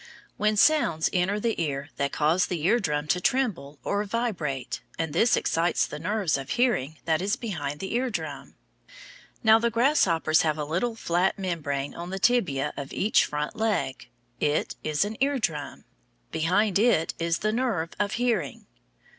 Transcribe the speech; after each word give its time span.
When 0.35 0.57
sounds 0.57 1.11
enter 1.13 1.39
the 1.39 1.61
ear 1.61 1.89
they 1.97 2.09
cause 2.09 2.47
the 2.47 2.65
eardrum 2.65 3.05
to 3.09 3.21
tremble 3.21 3.77
or 3.83 4.03
vibrate, 4.03 4.81
and 4.97 5.13
this 5.13 5.37
excites 5.37 5.85
the 5.85 5.99
nerve 5.99 6.39
of 6.39 6.49
hearing 6.49 6.97
that 7.05 7.21
is 7.21 7.35
behind 7.35 7.79
the 7.79 7.93
eardrum. 7.93 8.55
Now 9.43 9.59
some 9.59 9.69
grasshoppers 9.69 10.41
have 10.41 10.57
a 10.57 10.63
little 10.65 10.95
flat 10.95 11.37
membrane 11.37 11.93
on 11.93 12.09
the 12.09 12.17
tibia 12.17 12.73
of 12.75 12.91
each 12.93 13.25
front 13.25 13.55
leg. 13.55 14.09
It 14.39 14.75
is 14.83 15.05
an 15.05 15.17
eardrum. 15.21 15.83
Behind 16.31 16.79
it 16.79 17.13
is 17.19 17.37
the 17.45 17.51
nerve 17.51 17.91
of 17.99 18.13
hearing. 18.13 18.65